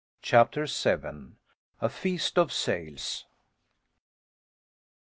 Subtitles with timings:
[0.23, 1.33] CHAPTER VII.
[1.79, 3.27] A FEAST OF SAILS.